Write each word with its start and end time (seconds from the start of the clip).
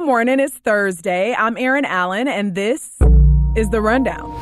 Good 0.00 0.06
morning. 0.06 0.40
It's 0.40 0.56
Thursday. 0.56 1.34
I'm 1.34 1.58
Erin 1.58 1.84
Allen, 1.84 2.26
and 2.26 2.54
this 2.54 2.96
is 3.54 3.68
The 3.68 3.82
Rundown. 3.82 4.34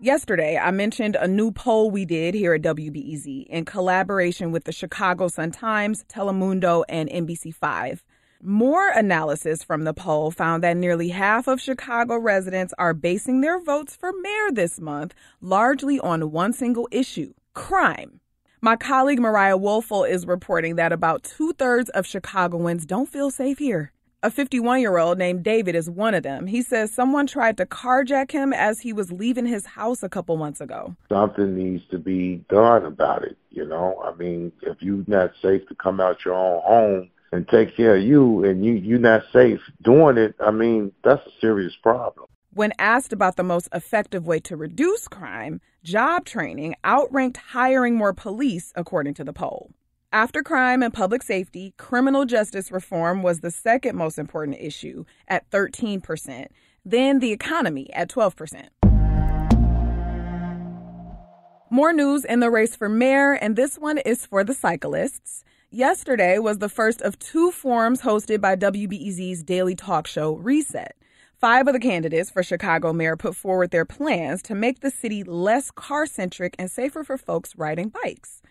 Yesterday, 0.00 0.56
I 0.56 0.70
mentioned 0.70 1.14
a 1.16 1.28
new 1.28 1.52
poll 1.52 1.90
we 1.90 2.06
did 2.06 2.32
here 2.32 2.54
at 2.54 2.62
WBEZ 2.62 3.46
in 3.48 3.66
collaboration 3.66 4.52
with 4.52 4.64
the 4.64 4.72
Chicago 4.72 5.28
Sun-Times, 5.28 6.06
Telemundo, 6.08 6.82
and 6.88 7.10
NBC5. 7.10 8.00
More 8.42 8.88
analysis 8.88 9.62
from 9.62 9.84
the 9.84 9.92
poll 9.92 10.30
found 10.30 10.62
that 10.64 10.78
nearly 10.78 11.10
half 11.10 11.46
of 11.48 11.60
Chicago 11.60 12.16
residents 12.16 12.72
are 12.78 12.94
basing 12.94 13.42
their 13.42 13.60
votes 13.60 13.94
for 13.94 14.14
mayor 14.22 14.50
this 14.50 14.80
month 14.80 15.12
largely 15.42 16.00
on 16.00 16.30
one 16.30 16.54
single 16.54 16.88
issue 16.90 17.34
crime. 17.52 18.21
My 18.64 18.76
colleague 18.76 19.18
Mariah 19.18 19.58
Woelfel 19.58 20.08
is 20.08 20.24
reporting 20.24 20.76
that 20.76 20.92
about 20.92 21.24
two 21.24 21.52
thirds 21.54 21.90
of 21.90 22.06
Chicagoans 22.06 22.86
don't 22.86 23.08
feel 23.08 23.28
safe 23.28 23.58
here. 23.58 23.90
A 24.22 24.30
51 24.30 24.80
year 24.80 24.98
old 24.98 25.18
named 25.18 25.42
David 25.42 25.74
is 25.74 25.90
one 25.90 26.14
of 26.14 26.22
them. 26.22 26.46
He 26.46 26.62
says 26.62 26.92
someone 26.92 27.26
tried 27.26 27.56
to 27.56 27.66
carjack 27.66 28.30
him 28.30 28.52
as 28.52 28.78
he 28.78 28.92
was 28.92 29.10
leaving 29.10 29.46
his 29.46 29.66
house 29.66 30.04
a 30.04 30.08
couple 30.08 30.36
months 30.36 30.60
ago. 30.60 30.94
Something 31.08 31.56
needs 31.56 31.82
to 31.90 31.98
be 31.98 32.44
done 32.48 32.84
about 32.84 33.24
it, 33.24 33.36
you 33.50 33.66
know? 33.66 34.00
I 34.04 34.14
mean, 34.14 34.52
if 34.62 34.80
you're 34.80 35.02
not 35.08 35.32
safe 35.42 35.66
to 35.66 35.74
come 35.74 35.98
out 35.98 36.24
your 36.24 36.34
own 36.34 36.62
home 36.62 37.10
and 37.32 37.48
take 37.48 37.76
care 37.76 37.96
of 37.96 38.04
you 38.04 38.44
and 38.44 38.64
you, 38.64 38.74
you're 38.74 39.00
not 39.00 39.24
safe 39.32 39.58
doing 39.82 40.18
it, 40.18 40.36
I 40.38 40.52
mean, 40.52 40.92
that's 41.02 41.26
a 41.26 41.40
serious 41.40 41.74
problem. 41.82 42.28
When 42.54 42.74
asked 42.78 43.14
about 43.14 43.36
the 43.36 43.42
most 43.42 43.70
effective 43.72 44.26
way 44.26 44.38
to 44.40 44.58
reduce 44.58 45.08
crime, 45.08 45.62
job 45.82 46.26
training 46.26 46.74
outranked 46.84 47.38
hiring 47.38 47.94
more 47.96 48.12
police, 48.12 48.74
according 48.76 49.14
to 49.14 49.24
the 49.24 49.32
poll. 49.32 49.70
After 50.12 50.42
crime 50.42 50.82
and 50.82 50.92
public 50.92 51.22
safety, 51.22 51.72
criminal 51.78 52.26
justice 52.26 52.70
reform 52.70 53.22
was 53.22 53.40
the 53.40 53.50
second 53.50 53.96
most 53.96 54.18
important 54.18 54.58
issue 54.60 55.06
at 55.28 55.48
13%, 55.48 56.48
then 56.84 57.20
the 57.20 57.32
economy 57.32 57.90
at 57.94 58.10
12%. 58.10 58.68
More 61.70 61.94
news 61.94 62.26
in 62.26 62.40
the 62.40 62.50
race 62.50 62.76
for 62.76 62.90
mayor, 62.90 63.32
and 63.32 63.56
this 63.56 63.78
one 63.78 63.96
is 63.96 64.26
for 64.26 64.44
the 64.44 64.52
cyclists. 64.52 65.42
Yesterday 65.70 66.38
was 66.38 66.58
the 66.58 66.68
first 66.68 67.00
of 67.00 67.18
two 67.18 67.50
forums 67.50 68.02
hosted 68.02 68.42
by 68.42 68.56
WBEZ's 68.56 69.42
daily 69.42 69.74
talk 69.74 70.06
show, 70.06 70.34
Reset. 70.34 70.94
Five 71.42 71.66
of 71.66 71.72
the 71.72 71.80
candidates 71.80 72.30
for 72.30 72.44
Chicago 72.44 72.92
mayor 72.92 73.16
put 73.16 73.34
forward 73.34 73.72
their 73.72 73.84
plans 73.84 74.42
to 74.42 74.54
make 74.54 74.78
the 74.78 74.92
city 74.92 75.24
less 75.24 75.72
car 75.72 76.06
centric 76.06 76.54
and 76.56 76.70
safer 76.70 77.02
for 77.02 77.18
folks 77.18 77.58
riding 77.58 77.88
bikes. 77.88 78.42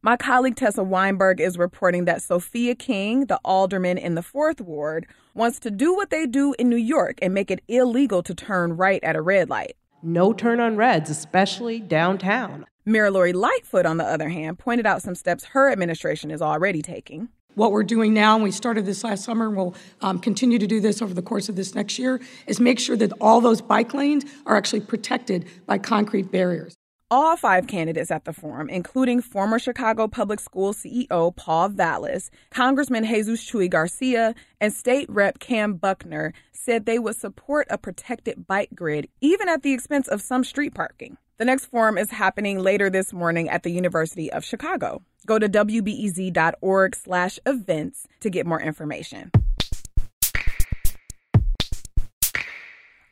My 0.00 0.16
colleague 0.16 0.54
Tessa 0.54 0.84
Weinberg 0.84 1.40
is 1.40 1.58
reporting 1.58 2.04
that 2.04 2.22
Sophia 2.22 2.76
King, 2.76 3.26
the 3.26 3.40
alderman 3.44 3.98
in 3.98 4.14
the 4.14 4.22
fourth 4.22 4.60
ward, 4.60 5.08
wants 5.34 5.58
to 5.58 5.72
do 5.72 5.92
what 5.92 6.10
they 6.10 6.24
do 6.24 6.54
in 6.56 6.68
New 6.68 6.76
York 6.76 7.18
and 7.20 7.34
make 7.34 7.50
it 7.50 7.64
illegal 7.66 8.22
to 8.22 8.32
turn 8.32 8.76
right 8.76 9.02
at 9.02 9.16
a 9.16 9.22
red 9.22 9.50
light. 9.50 9.74
No 10.00 10.32
turn 10.32 10.60
on 10.60 10.76
reds, 10.76 11.10
especially 11.10 11.80
downtown. 11.80 12.64
Mayor 12.84 13.10
Lori 13.10 13.32
Lightfoot, 13.32 13.86
on 13.86 13.96
the 13.96 14.04
other 14.04 14.28
hand, 14.28 14.60
pointed 14.60 14.86
out 14.86 15.02
some 15.02 15.16
steps 15.16 15.46
her 15.46 15.68
administration 15.72 16.30
is 16.30 16.40
already 16.40 16.80
taking 16.80 17.28
what 17.56 17.72
we're 17.72 17.82
doing 17.82 18.14
now, 18.14 18.34
and 18.34 18.44
we 18.44 18.52
started 18.52 18.86
this 18.86 19.02
last 19.02 19.24
summer, 19.24 19.46
and 19.46 19.56
we'll 19.56 19.74
um, 20.02 20.18
continue 20.18 20.58
to 20.58 20.66
do 20.66 20.78
this 20.78 21.02
over 21.02 21.12
the 21.12 21.22
course 21.22 21.48
of 21.48 21.56
this 21.56 21.74
next 21.74 21.98
year, 21.98 22.20
is 22.46 22.60
make 22.60 22.78
sure 22.78 22.96
that 22.96 23.12
all 23.20 23.40
those 23.40 23.60
bike 23.60 23.92
lanes 23.92 24.24
are 24.44 24.56
actually 24.56 24.80
protected 24.80 25.46
by 25.66 25.78
concrete 25.78 26.30
barriers. 26.30 26.76
All 27.10 27.36
five 27.36 27.66
candidates 27.66 28.10
at 28.10 28.24
the 28.24 28.32
forum, 28.32 28.68
including 28.68 29.22
former 29.22 29.58
Chicago 29.58 30.06
Public 30.08 30.40
School 30.40 30.74
CEO 30.74 31.34
Paul 31.34 31.68
Vallas, 31.70 32.30
Congressman 32.50 33.04
Jesus 33.04 33.48
Chuy 33.48 33.70
Garcia, 33.70 34.34
and 34.60 34.72
State 34.72 35.08
Rep 35.08 35.38
Kam 35.38 35.74
Buckner, 35.74 36.34
said 36.52 36.84
they 36.84 36.98
would 36.98 37.16
support 37.16 37.68
a 37.70 37.78
protected 37.78 38.46
bike 38.46 38.70
grid, 38.74 39.08
even 39.20 39.48
at 39.48 39.62
the 39.62 39.72
expense 39.72 40.08
of 40.08 40.20
some 40.20 40.42
street 40.42 40.74
parking. 40.74 41.16
The 41.38 41.44
next 41.44 41.66
forum 41.66 41.98
is 41.98 42.10
happening 42.10 42.60
later 42.60 42.88
this 42.88 43.12
morning 43.12 43.50
at 43.50 43.62
the 43.62 43.68
University 43.68 44.32
of 44.32 44.42
Chicago. 44.42 45.02
Go 45.26 45.38
to 45.38 45.50
wbez.org 45.50 46.96
slash 46.96 47.38
events 47.44 48.06
to 48.20 48.30
get 48.30 48.46
more 48.46 48.58
information. 48.60 49.30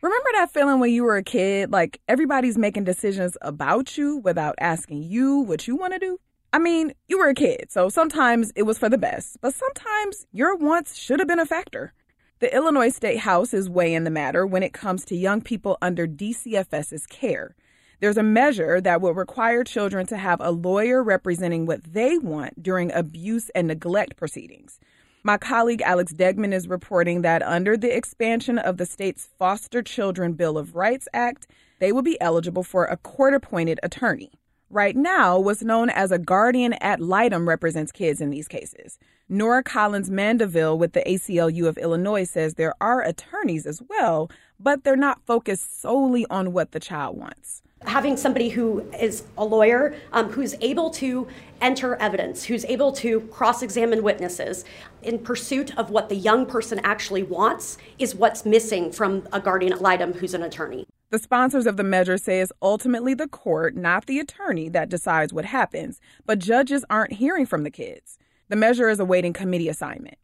Remember 0.00 0.28
that 0.34 0.50
feeling 0.54 0.81
when 0.81 0.91
you 0.91 1.04
were 1.04 1.16
a 1.16 1.22
kid, 1.22 1.71
like 1.71 2.00
everybody's 2.09 2.56
making 2.56 2.84
decisions 2.84 3.37
about 3.43 3.99
you 3.99 4.16
without 4.16 4.54
asking 4.59 5.03
you 5.03 5.41
what 5.41 5.69
you 5.69 5.76
want 5.76 5.93
to 5.93 5.99
do? 5.99 6.19
I 6.50 6.59
mean, 6.59 6.94
you 7.09 7.19
were 7.19 7.28
a 7.28 7.34
kid, 7.34 7.66
so 7.70 7.91
sometimes 7.91 8.53
it 8.56 8.62
was 8.62 8.78
for 8.78 8.88
the 8.88 8.97
best, 8.97 9.37
but 9.43 9.53
sometimes 9.53 10.26
your 10.32 10.56
wants 10.56 10.97
should 10.97 11.19
have 11.19 11.28
been 11.28 11.41
a 11.41 11.47
factor. 11.47 11.93
The 12.38 12.54
Illinois 12.54 12.88
State 12.88 13.19
House 13.19 13.53
is 13.53 13.69
weighing 13.69 14.04
the 14.04 14.10
matter 14.10 14.47
when 14.47 14.62
it 14.62 14.72
comes 14.72 15.04
to 15.06 15.16
young 15.16 15.43
people 15.43 15.76
under 15.82 16.06
DCFS's 16.06 17.06
care. 17.06 17.54
There's 18.00 18.16
a 18.16 18.22
measure 18.22 18.81
that 18.81 19.00
will 19.00 19.15
require 19.15 19.65
children 19.65 20.06
to 20.06 20.16
have 20.16 20.41
a 20.41 20.50
lawyer 20.50 21.03
representing 21.03 21.65
what 21.65 21.84
they 21.84 22.19
want 22.19 22.62
during 22.62 22.93
abuse 22.93 23.50
and 23.55 23.69
neglect 23.69 24.16
proceedings. 24.16 24.81
My 25.22 25.38
colleague 25.38 25.81
Alex 25.82 26.12
Degman 26.12 26.53
is 26.53 26.69
reporting 26.69 27.22
that 27.22 27.43
under 27.43 27.77
the 27.77 27.97
expansion 27.97 28.59
of 28.59 28.77
the 28.77 28.84
state's 28.84 29.28
Foster 29.38 29.82
Children 29.82 30.34
Bill 30.34 30.59
of 30.59 30.75
Rights 30.75 31.09
Act, 31.15 31.47
they 31.78 31.93
will 31.93 32.03
be 32.03 32.21
eligible 32.21 32.62
for 32.62 32.84
a 32.84 32.97
court 32.97 33.32
appointed 33.32 33.81
attorney. 33.82 34.32
Right 34.69 34.97
now, 34.97 35.38
what's 35.38 35.62
known 35.62 35.88
as 35.88 36.11
a 36.11 36.19
guardian 36.19 36.75
ad 36.81 37.00
litem 37.00 37.49
represents 37.49 37.93
kids 37.93 38.21
in 38.21 38.31
these 38.31 38.49
cases. 38.49 38.99
Nora 39.28 39.62
Collins 39.62 40.11
Mandeville 40.11 40.76
with 40.76 40.93
the 40.93 41.03
ACLU 41.06 41.66
of 41.69 41.78
Illinois 41.78 42.25
says 42.25 42.55
there 42.55 42.75
are 42.81 43.00
attorneys 43.03 43.66
as 43.66 43.81
well, 43.88 44.31
but 44.59 44.82
they're 44.82 44.97
not 44.97 45.25
focused 45.25 45.81
solely 45.81 46.26
on 46.28 46.53
what 46.53 46.72
the 46.72 46.81
child 46.81 47.16
wants 47.16 47.62
having 47.84 48.17
somebody 48.17 48.49
who 48.49 48.81
is 49.00 49.25
a 49.37 49.45
lawyer 49.45 49.95
um, 50.12 50.31
who's 50.31 50.55
able 50.61 50.91
to 50.91 51.27
enter 51.61 51.97
evidence, 51.97 52.45
who's 52.45 52.65
able 52.67 52.93
to 52.93 53.21
cross 53.22 53.62
examine 53.62 54.03
witnesses 54.03 54.65
in 55.03 55.19
pursuit 55.19 55.77
of 55.78 55.91
what 55.91 56.09
the 56.09 56.17
young 56.17 56.47
person 56.47 56.81
actually 56.84 57.23
wants 57.23 57.78
is 57.99 58.15
what's 58.15 58.44
missing 58.44 58.91
from 58.91 59.27
a 59.33 59.41
guardian 59.41 59.73
ad 59.73 59.81
litem 59.81 60.12
who's 60.15 60.34
an 60.34 60.43
attorney. 60.43 60.87
The 61.11 61.19
sponsors 61.19 61.67
of 61.67 61.77
the 61.77 61.84
measure 61.84 62.19
say 62.19 62.41
it's 62.41 62.53
ultimately 62.61 63.15
the 63.15 63.28
court, 63.28 63.77
not 63.77 64.06
the 64.06 64.19
attorney, 64.19 64.69
that 64.71 64.89
decides 64.89 65.33
what 65.33 65.44
happens, 65.44 66.00
but 66.27 66.39
judges 66.39 66.84
aren't 66.91 67.12
hearing 67.12 67.47
from 67.47 67.62
the 67.62 67.71
kids. 67.71 68.19
The 68.49 68.56
measure 68.56 68.89
is 68.89 68.99
awaiting 68.99 69.33
committee 69.33 69.69
assignment. 69.69 70.19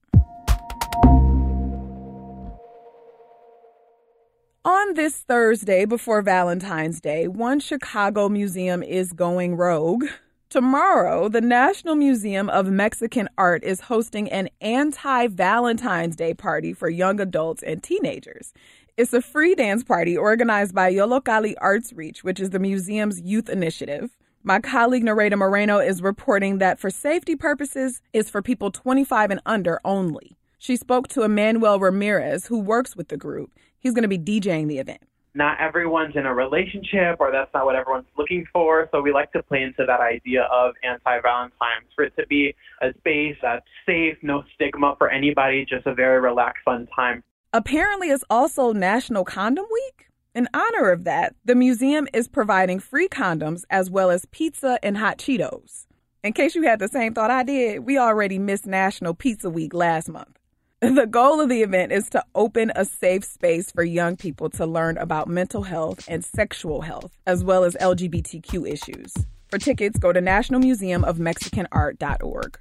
On 4.63 4.93
this 4.93 5.17
Thursday 5.17 5.87
before 5.87 6.21
Valentine's 6.21 7.01
Day, 7.01 7.27
one 7.27 7.61
Chicago 7.61 8.29
museum 8.29 8.83
is 8.83 9.15
going 9.15 9.55
rogue. 9.57 10.05
Tomorrow, 10.51 11.31
the 11.31 11.41
National 11.41 11.95
Museum 11.95 12.51
of 12.51 12.67
Mexican 12.67 13.27
Art 13.39 13.65
is 13.65 13.81
hosting 13.81 14.31
an 14.31 14.51
anti 14.61 15.29
Valentine's 15.29 16.15
Day 16.15 16.35
party 16.35 16.75
for 16.75 16.91
young 16.91 17.23
adults 17.23 17.63
and 17.63 17.83
teenagers. 17.83 18.53
It's 18.99 19.15
a 19.15 19.23
free 19.23 19.55
dance 19.55 19.83
party 19.83 20.15
organized 20.15 20.75
by 20.75 20.93
Yollocalli 20.93 21.55
Arts 21.59 21.95
Reach, 21.95 22.23
which 22.23 22.39
is 22.39 22.51
the 22.51 22.59
museum's 22.59 23.19
youth 23.19 23.49
initiative. 23.49 24.15
My 24.43 24.61
colleague 24.61 25.05
Nereida 25.05 25.39
Moreno 25.39 25.79
is 25.79 26.03
reporting 26.03 26.59
that 26.59 26.79
for 26.79 26.91
safety 26.91 27.35
purposes, 27.35 28.03
it's 28.13 28.29
for 28.29 28.43
people 28.43 28.71
25 28.71 29.31
and 29.31 29.41
under 29.47 29.81
only. 29.87 30.37
She 30.59 30.77
spoke 30.77 31.09
to 31.09 31.23
Emmanuel 31.23 31.81
Ramirez, 31.81 32.49
who 32.49 32.59
works 32.59 32.95
with 32.95 33.09
the 33.09 33.17
group. 33.17 33.51
He's 33.81 33.93
going 33.93 34.09
to 34.09 34.09
be 34.09 34.19
DJing 34.19 34.69
the 34.69 34.79
event. 34.79 35.01
Not 35.35 35.61
everyone's 35.61 36.17
in 36.17 36.27
a 36.27 36.35
relationship, 36.35 37.17
or 37.21 37.31
that's 37.31 37.53
not 37.55 37.65
what 37.65 37.77
everyone's 37.77 38.07
looking 38.19 38.45
for. 38.53 38.89
So 38.93 39.01
we 39.01 39.13
like 39.13 39.31
to 39.33 39.43
play 39.43 39.63
into 39.63 39.85
that 39.87 40.01
idea 40.01 40.43
of 40.53 40.75
anti 40.83 41.21
Valentine's 41.21 41.87
for 41.95 42.05
it 42.05 42.13
to 42.19 42.27
be 42.27 42.55
a 42.83 42.93
space 42.99 43.37
that's 43.41 43.65
safe, 43.87 44.17
no 44.23 44.43
stigma 44.55 44.97
for 44.99 45.09
anybody, 45.09 45.65
just 45.65 45.87
a 45.87 45.95
very 45.95 46.21
relaxed, 46.21 46.63
fun 46.65 46.89
time. 46.95 47.23
Apparently, 47.53 48.09
it's 48.09 48.25
also 48.29 48.73
National 48.73 49.25
Condom 49.25 49.67
Week. 49.73 50.07
In 50.35 50.49
honor 50.53 50.91
of 50.91 51.05
that, 51.05 51.35
the 51.45 51.55
museum 51.55 52.07
is 52.13 52.29
providing 52.29 52.79
free 52.79 53.09
condoms 53.09 53.63
as 53.71 53.91
well 53.91 54.11
as 54.11 54.27
pizza 54.27 54.79
and 54.83 54.99
hot 54.99 55.19
Cheetos. 55.19 55.87
In 56.23 56.33
case 56.33 56.55
you 56.55 56.63
had 56.63 56.81
the 56.81 56.89
same 56.89 57.15
thought 57.15 57.31
I 57.31 57.45
did, 57.45 57.81
we 57.81 57.99
already 57.99 58.39
missed 58.39 58.67
National 58.67 59.15
Pizza 59.15 59.49
Week 59.49 59.73
last 59.73 60.09
month. 60.09 60.40
The 61.01 61.07
goal 61.07 61.43
of 61.43 61.51
the 61.51 61.63
event 61.63 61.93
is 61.93 62.09
to 62.11 62.25
open 62.35 62.73
a 62.75 62.87
safe 62.87 63.25
space 63.25 63.71
for 63.71 63.85
young 63.85 64.17
people 64.17 64.49
to 64.51 64.65
learn 64.65 64.97
about 64.97 65.29
mental 65.29 65.63
health 65.63 66.07
and 66.09 66.25
sexual 66.25 66.81
health, 66.81 67.13
as 67.27 67.45
well 67.45 67.65
as 67.65 67.75
LGBTQ 67.75 68.67
issues. 68.67 69.13
For 69.49 69.59
tickets, 69.59 69.99
go 69.99 70.11
to 70.11 70.23
nationalmuseumofmexicanart.org. 70.23 72.59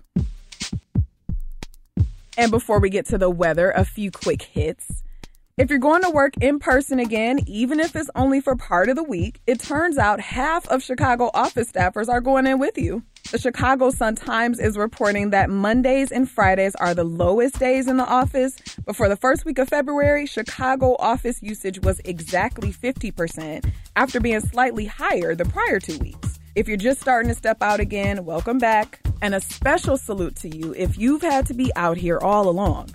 And 2.37 2.51
before 2.51 2.81
we 2.81 2.89
get 2.89 3.05
to 3.05 3.17
the 3.17 3.29
weather, 3.29 3.71
a 3.71 3.85
few 3.85 4.11
quick 4.11 4.41
hits. 4.41 5.01
If 5.57 5.69
you're 5.69 5.79
going 5.79 6.03
to 6.03 6.09
work 6.09 6.35
in 6.41 6.59
person 6.59 6.99
again, 6.99 7.39
even 7.47 7.79
if 7.79 7.95
it's 7.95 8.09
only 8.15 8.41
for 8.41 8.57
part 8.57 8.89
of 8.89 8.97
the 8.97 9.03
week, 9.03 9.39
it 9.47 9.61
turns 9.61 9.97
out 9.97 10.19
half 10.19 10.67
of 10.67 10.83
Chicago 10.83 11.31
office 11.33 11.71
staffers 11.71 12.09
are 12.09 12.19
going 12.19 12.47
in 12.47 12.59
with 12.59 12.77
you. 12.77 13.01
The 13.31 13.37
Chicago 13.37 13.91
Sun-Times 13.91 14.59
is 14.59 14.75
reporting 14.75 15.29
that 15.29 15.51
Mondays 15.51 16.11
and 16.11 16.27
Fridays 16.27 16.73
are 16.73 16.95
the 16.95 17.03
lowest 17.03 17.59
days 17.59 17.87
in 17.87 17.97
the 17.97 18.05
office, 18.05 18.55
but 18.87 18.95
for 18.95 19.07
the 19.07 19.15
first 19.15 19.45
week 19.45 19.59
of 19.59 19.69
February, 19.69 20.25
Chicago 20.25 20.95
office 20.97 21.43
usage 21.43 21.79
was 21.81 22.01
exactly 22.05 22.73
50% 22.73 23.71
after 23.95 24.19
being 24.19 24.39
slightly 24.39 24.87
higher 24.87 25.35
the 25.35 25.45
prior 25.45 25.79
two 25.79 25.99
weeks. 25.99 26.39
If 26.55 26.67
you're 26.67 26.75
just 26.75 27.01
starting 27.01 27.29
to 27.29 27.35
step 27.35 27.61
out 27.61 27.79
again, 27.79 28.25
welcome 28.25 28.57
back. 28.57 28.99
And 29.21 29.35
a 29.35 29.41
special 29.41 29.95
salute 29.95 30.35
to 30.37 30.49
you 30.49 30.73
if 30.75 30.97
you've 30.97 31.21
had 31.21 31.45
to 31.47 31.53
be 31.53 31.71
out 31.75 31.97
here 31.97 32.17
all 32.17 32.49
along. 32.49 32.89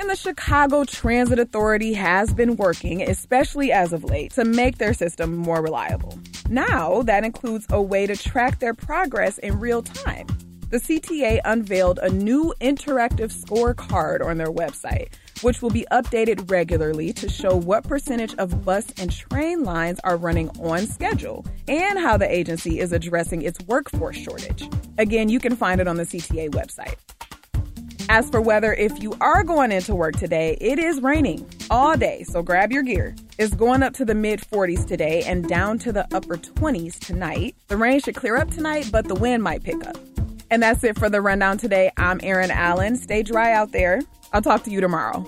And 0.00 0.08
the 0.08 0.16
Chicago 0.16 0.84
Transit 0.84 1.38
Authority 1.38 1.92
has 1.92 2.32
been 2.32 2.56
working, 2.56 3.02
especially 3.02 3.70
as 3.70 3.92
of 3.92 4.02
late, 4.02 4.32
to 4.32 4.46
make 4.46 4.78
their 4.78 4.94
system 4.94 5.36
more 5.36 5.60
reliable. 5.62 6.18
Now, 6.48 7.02
that 7.02 7.22
includes 7.22 7.66
a 7.68 7.82
way 7.82 8.06
to 8.06 8.16
track 8.16 8.60
their 8.60 8.72
progress 8.72 9.36
in 9.36 9.60
real 9.60 9.82
time. 9.82 10.26
The 10.70 10.78
CTA 10.78 11.40
unveiled 11.44 11.98
a 11.98 12.08
new 12.08 12.54
interactive 12.62 13.30
scorecard 13.44 14.24
on 14.24 14.38
their 14.38 14.50
website, 14.50 15.12
which 15.42 15.60
will 15.60 15.68
be 15.68 15.86
updated 15.92 16.50
regularly 16.50 17.12
to 17.12 17.28
show 17.28 17.54
what 17.54 17.84
percentage 17.84 18.34
of 18.36 18.64
bus 18.64 18.86
and 18.96 19.12
train 19.12 19.64
lines 19.64 20.00
are 20.02 20.16
running 20.16 20.48
on 20.60 20.86
schedule 20.86 21.44
and 21.68 21.98
how 21.98 22.16
the 22.16 22.34
agency 22.34 22.80
is 22.80 22.94
addressing 22.94 23.42
its 23.42 23.60
workforce 23.66 24.16
shortage. 24.16 24.66
Again, 24.96 25.28
you 25.28 25.38
can 25.38 25.56
find 25.56 25.78
it 25.78 25.86
on 25.86 25.96
the 25.96 26.04
CTA 26.04 26.48
website. 26.52 26.96
As 28.12 28.28
for 28.28 28.40
weather, 28.40 28.72
if 28.72 29.00
you 29.00 29.16
are 29.20 29.44
going 29.44 29.70
into 29.70 29.94
work 29.94 30.16
today, 30.16 30.58
it 30.60 30.80
is 30.80 31.00
raining 31.00 31.48
all 31.70 31.96
day, 31.96 32.24
so 32.24 32.42
grab 32.42 32.72
your 32.72 32.82
gear. 32.82 33.14
It's 33.38 33.54
going 33.54 33.84
up 33.84 33.94
to 33.94 34.04
the 34.04 34.16
mid 34.16 34.40
40s 34.40 34.84
today 34.84 35.22
and 35.22 35.48
down 35.48 35.78
to 35.78 35.92
the 35.92 36.08
upper 36.12 36.36
20s 36.36 36.98
tonight. 36.98 37.54
The 37.68 37.76
rain 37.76 38.00
should 38.00 38.16
clear 38.16 38.36
up 38.36 38.50
tonight, 38.50 38.88
but 38.90 39.06
the 39.06 39.14
wind 39.14 39.44
might 39.44 39.62
pick 39.62 39.86
up. 39.86 39.96
And 40.50 40.60
that's 40.60 40.82
it 40.82 40.98
for 40.98 41.08
the 41.08 41.20
rundown 41.20 41.56
today. 41.56 41.92
I'm 41.96 42.18
Erin 42.24 42.50
Allen. 42.50 42.96
Stay 42.96 43.22
dry 43.22 43.52
out 43.52 43.70
there. 43.70 44.00
I'll 44.32 44.42
talk 44.42 44.64
to 44.64 44.72
you 44.72 44.80
tomorrow. 44.80 45.24